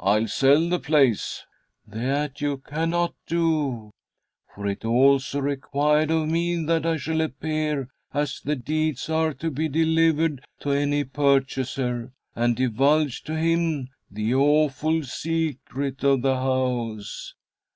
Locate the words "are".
9.08-9.32